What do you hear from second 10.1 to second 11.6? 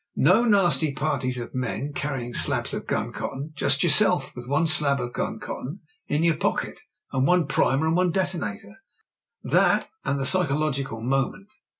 the psychological moment.